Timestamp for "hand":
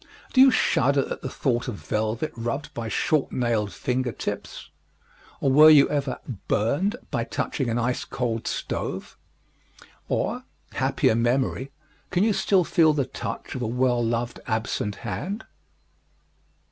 15.05-15.45